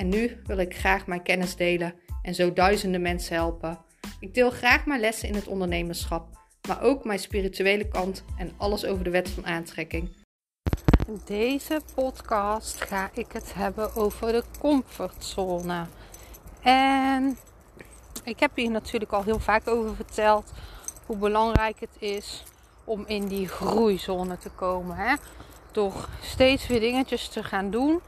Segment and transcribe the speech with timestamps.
[0.00, 3.78] en nu wil ik graag mijn kennis delen en zo duizenden mensen helpen.
[4.20, 6.28] Ik deel graag mijn lessen in het ondernemerschap,
[6.68, 10.10] maar ook mijn spirituele kant en alles over de wet van aantrekking.
[11.06, 15.86] In deze podcast ga ik het hebben over de comfortzone.
[16.62, 17.38] En
[18.24, 20.52] ik heb hier natuurlijk al heel vaak over verteld
[21.06, 22.42] hoe belangrijk het is
[22.84, 24.96] om in die groeizone te komen.
[24.96, 25.14] Hè?
[25.72, 28.00] Door steeds weer dingetjes te gaan doen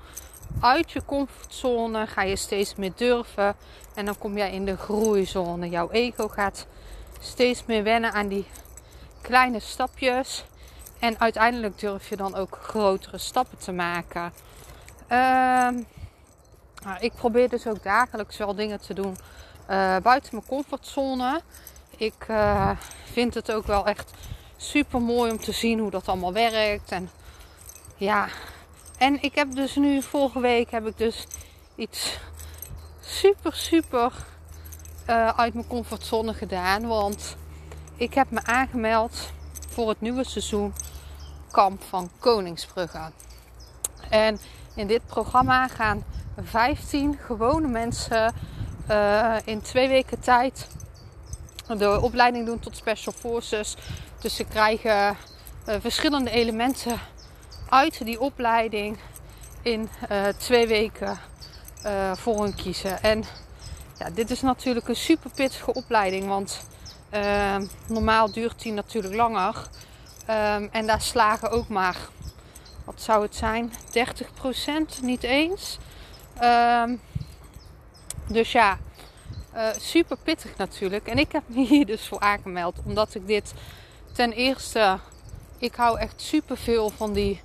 [0.60, 3.56] uit je comfortzone ga je steeds meer durven.
[3.94, 5.68] En dan kom jij in de groeizone.
[5.68, 6.66] Jouw ego gaat
[7.20, 8.46] steeds meer wennen aan die
[9.20, 10.44] kleine stapjes.
[10.98, 14.32] En uiteindelijk durf je dan ook grotere stappen te maken.
[15.02, 15.18] Uh,
[16.84, 19.16] nou, ik probeer dus ook dagelijks wel dingen te doen
[19.70, 21.40] uh, buiten mijn comfortzone.
[21.96, 22.70] Ik uh,
[23.12, 24.10] vind het ook wel echt
[24.56, 26.90] super mooi om te zien hoe dat allemaal werkt.
[26.90, 27.10] En
[27.96, 28.28] ja,
[29.02, 31.26] en ik heb dus nu, vorige week heb ik dus
[31.74, 32.18] iets
[33.00, 34.12] super, super
[35.08, 36.86] uh, uit mijn comfortzone gedaan.
[36.86, 37.36] Want
[37.96, 39.30] ik heb me aangemeld
[39.68, 40.72] voor het nieuwe seizoen
[41.50, 43.10] Kamp van Koningsbrugge.
[44.10, 44.38] En
[44.74, 46.04] in dit programma gaan
[46.42, 48.34] 15 gewone mensen
[48.90, 50.68] uh, in twee weken tijd
[51.76, 53.76] de opleiding doen tot Special Forces.
[54.20, 55.16] Dus ze krijgen
[55.68, 57.00] uh, verschillende elementen
[57.72, 58.98] uit die opleiding
[59.62, 61.18] in uh, twee weken
[61.86, 63.02] uh, voor hun kiezen.
[63.02, 63.24] En
[63.98, 66.66] ja, dit is natuurlijk een super pittige opleiding, want
[67.14, 67.56] uh,
[67.86, 69.68] normaal duurt die natuurlijk langer.
[70.30, 71.96] Um, en daar slagen ook maar,
[72.84, 73.72] wat zou het zijn,
[74.98, 75.78] 30% niet eens.
[76.42, 77.00] Um,
[78.26, 78.78] dus ja,
[79.80, 81.06] super pittig natuurlijk.
[81.06, 83.54] En ik heb me hier dus voor aangemeld, omdat ik dit
[84.12, 84.98] ten eerste,
[85.58, 87.40] ik hou echt super veel van die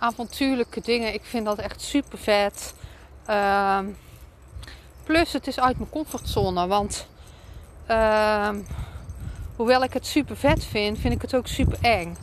[0.00, 1.14] avontuurlijke dingen.
[1.14, 2.74] Ik vind dat echt super vet.
[3.28, 3.78] Uh,
[5.04, 6.66] plus het is uit mijn comfortzone.
[6.66, 7.06] Want
[7.90, 8.48] uh,
[9.56, 12.16] hoewel ik het super vet vind, vind ik het ook super eng.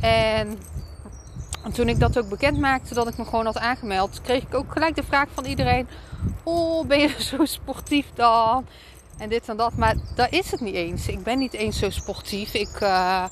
[0.00, 0.58] En
[1.72, 4.72] toen ik dat ook bekend maakte dat ik me gewoon had aangemeld, kreeg ik ook
[4.72, 5.88] gelijk de vraag van iedereen:
[6.42, 8.66] Oh, ben je zo sportief dan?
[9.18, 9.76] En dit en dat.
[9.76, 11.08] Maar dat is het niet eens.
[11.08, 12.54] Ik ben niet eens zo sportief.
[12.54, 13.24] Ik, uh,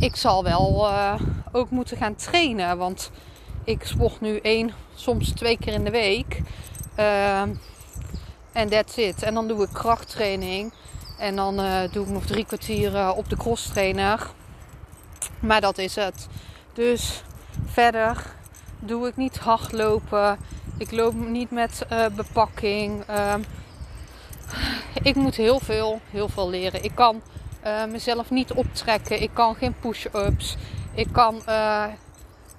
[0.00, 1.14] ik zal wel uh,
[1.52, 2.78] ook moeten gaan trainen.
[2.78, 3.10] Want
[3.64, 6.42] ik sport nu één, soms twee keer in de week.
[6.98, 7.40] Uh,
[8.52, 9.22] en that's it.
[9.22, 10.72] En dan doe ik krachttraining.
[11.18, 14.30] En dan uh, doe ik nog drie kwartier op de crosstrainer.
[15.40, 16.28] Maar dat is het.
[16.72, 17.22] Dus
[17.66, 18.34] verder
[18.78, 20.38] doe ik niet hardlopen.
[20.78, 23.04] Ik loop niet met uh, bepakking.
[23.10, 23.34] Uh,
[25.02, 26.84] ik moet heel veel, heel veel leren.
[26.84, 27.22] Ik kan
[27.66, 29.22] uh, mezelf niet optrekken.
[29.22, 30.56] Ik kan geen push-ups.
[30.94, 31.84] Ik kan uh,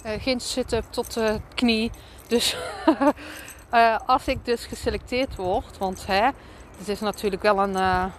[0.04, 1.92] geen sit-up tot de knie.
[2.28, 2.58] Dus
[4.06, 6.30] als ik dus geselecteerd word, want hè,
[6.78, 8.12] het is natuurlijk wel een.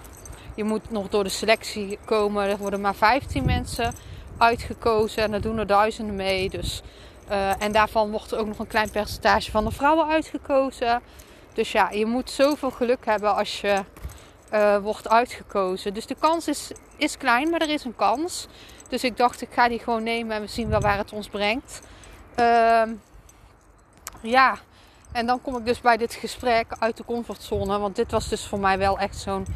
[0.54, 2.48] je moet nog door de selectie komen.
[2.48, 3.94] Er worden maar 15 mensen
[4.38, 6.50] uitgekozen en er doen er duizenden mee.
[6.50, 6.82] Dus,
[7.58, 11.02] en daarvan wordt er ook nog een klein percentage van de vrouwen uitgekozen.
[11.52, 13.84] Dus ja, je moet zoveel geluk hebben als je
[14.52, 15.94] uh, wordt uitgekozen.
[15.94, 18.46] Dus de kans is, is klein, maar er is een kans.
[18.88, 21.28] Dus ik dacht, ik ga die gewoon nemen en we zien wel waar het ons
[21.28, 21.80] brengt.
[22.38, 22.82] Uh,
[24.22, 24.58] ja,
[25.12, 27.78] en dan kom ik dus bij dit gesprek uit de comfortzone.
[27.78, 29.46] Want dit was dus voor mij wel echt zo'n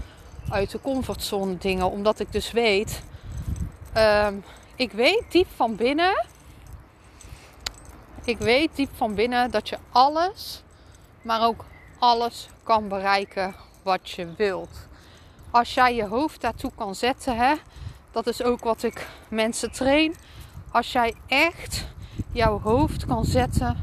[0.50, 1.90] uit de comfortzone dingen.
[1.90, 3.02] Omdat ik dus weet,
[3.96, 4.28] uh,
[4.76, 6.24] ik weet diep van binnen,
[8.24, 10.62] ik weet diep van binnen dat je alles,
[11.22, 11.64] maar ook
[11.98, 14.85] alles kan bereiken wat je wilt.
[15.56, 17.54] Als jij je hoofd daartoe kan zetten, hè,
[18.10, 20.14] dat is ook wat ik mensen train.
[20.70, 21.86] Als jij echt
[22.32, 23.76] jouw hoofd kan zetten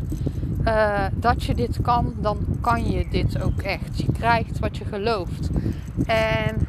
[0.66, 3.98] uh, dat je dit kan, dan kan je dit ook echt.
[3.98, 5.50] Je krijgt wat je gelooft.
[6.06, 6.68] En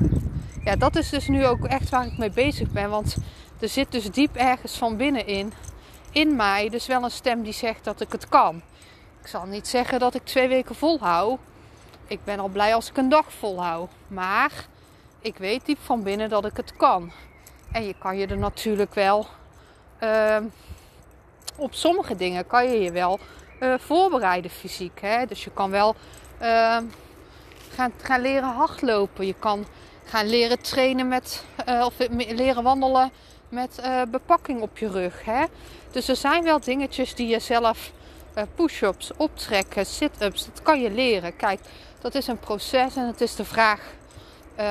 [0.64, 2.90] ja, dat is dus nu ook echt waar ik mee bezig ben.
[2.90, 3.16] Want
[3.60, 5.52] er zit dus diep ergens van binnenin,
[6.10, 8.62] in mij, dus wel een stem die zegt dat ik het kan.
[9.20, 11.38] Ik zal niet zeggen dat ik twee weken volhoud.
[12.06, 13.90] Ik ben al blij als ik een dag volhoud.
[14.08, 14.72] Maar
[15.24, 17.12] ik weet diep van binnen dat ik het kan.
[17.72, 19.26] En je kan je er natuurlijk wel.
[20.02, 20.36] Uh,
[21.56, 23.18] op sommige dingen kan je je wel
[23.60, 25.00] uh, voorbereiden fysiek.
[25.00, 25.26] Hè?
[25.26, 25.94] Dus je kan wel
[26.42, 26.78] uh,
[27.74, 29.26] gaan, gaan leren hardlopen.
[29.26, 29.66] Je kan
[30.04, 33.10] gaan leren trainen met, uh, of leren wandelen
[33.48, 35.24] met bepakking op je rug.
[35.24, 35.44] Hè?
[35.90, 37.92] Dus er zijn wel dingetjes die je zelf,
[38.54, 41.36] push-ups, optrekken, sit-ups, dat kan je leren.
[41.36, 41.60] Kijk,
[42.00, 43.80] dat is een proces en het is de vraag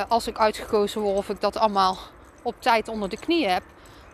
[0.07, 1.97] als ik uitgekozen word of ik dat allemaal
[2.41, 3.63] op tijd onder de knie heb.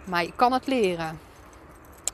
[0.03, 1.19] Maar je kan het leren.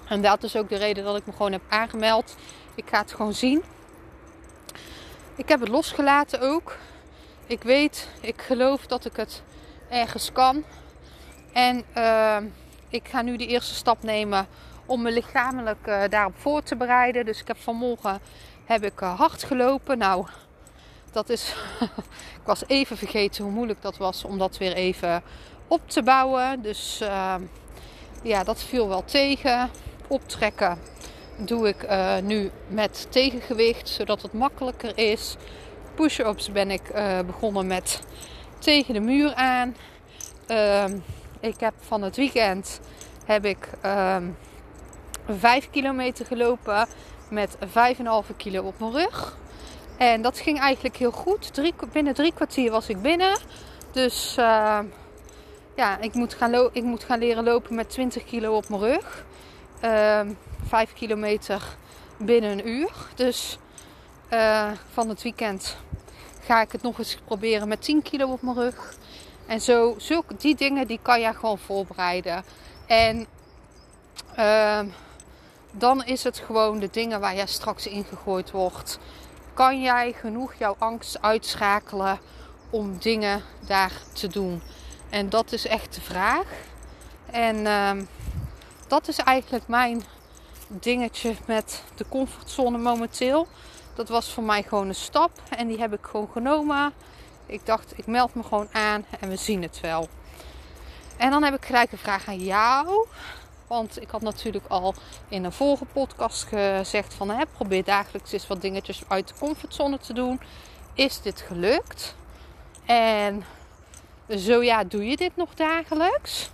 [0.08, 2.36] En dat is ook de reden dat ik me gewoon heb aangemeld.
[2.76, 3.64] Ik ga het gewoon zien.
[5.36, 6.78] Ik heb het losgelaten ook.
[7.48, 9.44] Ik weet, ik geloof dat ik het
[9.90, 10.64] ergens kan.
[11.54, 12.38] En uh,
[12.90, 14.48] ik ga nu de eerste stap nemen
[14.86, 17.26] om me lichamelijk uh, daarop voor te bereiden.
[17.26, 18.20] Dus ik heb vanmorgen
[18.66, 19.98] heb ik hard gelopen.
[19.98, 20.26] Nou,
[21.16, 21.56] dat is.
[22.42, 25.24] ik was even vergeten hoe moeilijk dat was om dat weer even
[25.68, 26.62] op te bouwen.
[26.62, 27.42] Dus ehm,
[28.24, 29.70] ja, dat viel wel tegen.
[30.08, 30.80] Optrekken
[31.38, 35.36] doe ik uh, nu met tegengewicht, zodat het makkelijker is.
[35.96, 38.02] Push-ups ben ik uh, begonnen met
[38.60, 39.76] tegen de muur aan.
[40.48, 40.86] Uh,
[41.40, 42.80] ik heb van het weekend
[43.26, 44.24] heb ik ehm,
[45.28, 46.88] 5 kilometer gelopen
[47.30, 49.38] met 5,5 kilo op mijn rug.
[49.98, 51.52] En dat ging eigenlijk heel goed.
[51.92, 53.38] Binnen drie kwartier was ik binnen.
[53.92, 54.80] Dus uh,
[55.76, 59.26] ja, ik moet, gaan ik moet gaan leren lopen met 20 kilo op mijn rug.
[59.84, 60.20] Uh,
[60.68, 61.64] 5 kilometer
[62.18, 62.92] binnen een uur.
[63.16, 63.58] Dus
[64.34, 65.78] uh, van het weekend
[66.42, 68.94] ga ik het nog eens proberen met 10 kilo op mijn rug.
[69.46, 72.44] En zo, zulke, die dingen die kan je gewoon voorbereiden.
[72.88, 73.28] En
[74.40, 74.80] uh,
[75.72, 79.00] dan is het gewoon de dingen waar jij straks ingegooid wordt.
[79.56, 82.20] Kan jij genoeg jouw angst uitschakelen
[82.70, 84.62] om dingen daar te doen?
[85.10, 86.46] En dat is echt de vraag.
[87.32, 87.92] En uh,
[88.88, 90.04] dat is eigenlijk mijn
[90.68, 93.48] dingetje met de comfortzone momenteel.
[93.94, 96.94] Dat was voor mij gewoon een stap en die heb ik gewoon genomen.
[97.46, 100.10] Ik dacht, ik meld me gewoon aan en we zien het wel.
[101.18, 103.08] En dan heb ik gelijk een vraag aan jou.
[103.68, 104.94] Want ik had natuurlijk al
[105.28, 109.98] in een vorige podcast gezegd van hè, probeer dagelijks eens wat dingetjes uit de comfortzone
[109.98, 110.40] te doen.
[110.94, 112.16] Is dit gelukt?
[112.86, 113.46] En
[114.30, 116.50] zo ja, doe je dit nog dagelijks?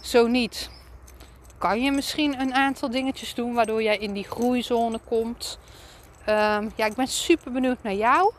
[0.00, 0.70] Zo niet.
[1.58, 5.58] Kan je misschien een aantal dingetjes doen waardoor jij in die groeizone komt?
[6.28, 8.32] Um, ja, ik ben super benieuwd naar jou.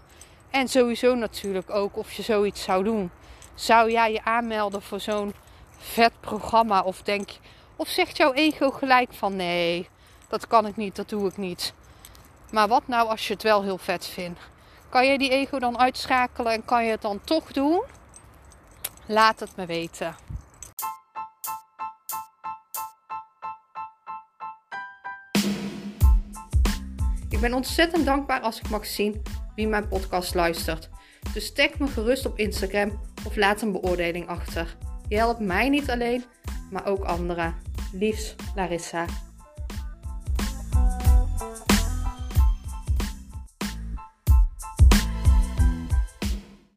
[0.50, 3.12] En sowieso natuurlijk ook of je zoiets zou doen.
[3.56, 5.34] Zou jij je aanmelden voor zo'n
[5.78, 6.82] vet programma?
[6.82, 7.30] Of denk
[7.78, 9.90] of zegt jouw ego gelijk van nee,
[10.28, 11.74] dat kan ik niet, dat doe ik niet.
[12.52, 14.40] Maar wat nou als je het wel heel vet vindt?
[14.90, 17.82] Kan je die ego dan uitschakelen en kan je het dan toch doen?
[19.06, 20.16] Laat het me weten.
[27.30, 29.24] Ik ben ontzettend dankbaar als ik mag zien
[29.56, 30.90] wie mijn podcast luistert.
[31.34, 34.78] Dus tag me gerust op Instagram of laat een beoordeling achter.
[35.08, 36.24] Je helpt mij niet alleen,
[36.72, 37.67] maar ook anderen.
[37.94, 39.27] Liefs, Larissa.